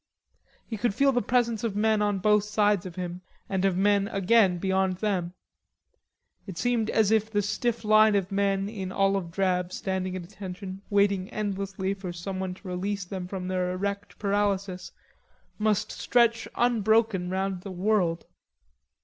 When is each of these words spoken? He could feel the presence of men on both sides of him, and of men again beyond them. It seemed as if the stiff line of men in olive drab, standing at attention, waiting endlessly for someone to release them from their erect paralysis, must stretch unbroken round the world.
He 0.65 0.77
could 0.77 0.95
feel 0.95 1.11
the 1.11 1.21
presence 1.21 1.63
of 1.63 1.75
men 1.75 2.01
on 2.01 2.17
both 2.17 2.43
sides 2.45 2.87
of 2.87 2.95
him, 2.95 3.21
and 3.47 3.63
of 3.65 3.77
men 3.77 4.07
again 4.07 4.57
beyond 4.57 4.97
them. 4.97 5.35
It 6.47 6.57
seemed 6.57 6.89
as 6.89 7.11
if 7.11 7.29
the 7.29 7.43
stiff 7.43 7.85
line 7.85 8.15
of 8.15 8.31
men 8.31 8.67
in 8.67 8.91
olive 8.91 9.29
drab, 9.29 9.71
standing 9.71 10.15
at 10.15 10.23
attention, 10.23 10.81
waiting 10.89 11.29
endlessly 11.29 11.93
for 11.93 12.11
someone 12.11 12.55
to 12.55 12.67
release 12.67 13.05
them 13.05 13.27
from 13.27 13.47
their 13.47 13.71
erect 13.71 14.17
paralysis, 14.17 14.91
must 15.59 15.91
stretch 15.91 16.47
unbroken 16.55 17.29
round 17.29 17.61
the 17.61 17.69
world. 17.69 18.25